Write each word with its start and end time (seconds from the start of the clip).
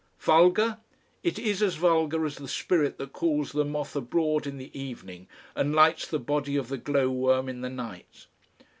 Vulgar! 0.19 0.79
it 1.21 1.37
is 1.37 1.61
as 1.61 1.75
vulgar 1.75 2.25
as 2.25 2.37
the 2.37 2.47
spirit 2.47 2.97
that 2.97 3.13
calls 3.13 3.51
the 3.51 3.63
moth 3.63 3.95
abroad 3.95 4.47
in 4.47 4.57
the 4.57 4.71
evening 4.75 5.27
and 5.55 5.75
lights 5.75 6.07
the 6.07 6.17
body 6.17 6.55
of 6.55 6.69
the 6.69 6.77
glow 6.79 7.11
worm 7.11 7.47
in 7.47 7.61
the 7.61 7.69
night. 7.69 8.25